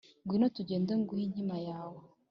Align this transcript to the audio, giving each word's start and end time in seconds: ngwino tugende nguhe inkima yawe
ngwino 0.23 0.47
tugende 0.55 0.91
nguhe 0.99 1.23
inkima 1.27 1.55
yawe 1.67 2.01